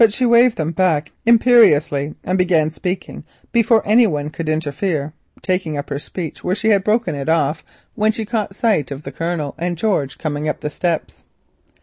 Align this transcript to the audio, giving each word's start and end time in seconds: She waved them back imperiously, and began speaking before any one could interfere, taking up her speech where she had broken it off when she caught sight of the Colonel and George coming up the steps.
She 0.09 0.25
waved 0.25 0.57
them 0.57 0.71
back 0.71 1.11
imperiously, 1.27 2.15
and 2.23 2.35
began 2.35 2.71
speaking 2.71 3.23
before 3.51 3.87
any 3.87 4.07
one 4.07 4.31
could 4.31 4.49
interfere, 4.49 5.13
taking 5.43 5.77
up 5.77 5.91
her 5.91 5.99
speech 5.99 6.43
where 6.43 6.55
she 6.55 6.69
had 6.69 6.83
broken 6.83 7.13
it 7.13 7.29
off 7.29 7.63
when 7.93 8.11
she 8.11 8.25
caught 8.25 8.55
sight 8.55 8.89
of 8.89 9.03
the 9.03 9.11
Colonel 9.11 9.53
and 9.59 9.77
George 9.77 10.17
coming 10.17 10.49
up 10.49 10.61
the 10.61 10.71
steps. 10.71 11.23